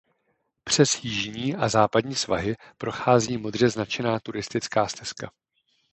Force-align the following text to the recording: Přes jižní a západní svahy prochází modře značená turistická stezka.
Přes 0.63 1.03
jižní 1.03 1.55
a 1.55 1.69
západní 1.69 2.15
svahy 2.15 2.55
prochází 2.77 3.37
modře 3.37 3.69
značená 3.69 4.19
turistická 4.19 4.87
stezka. 4.87 5.31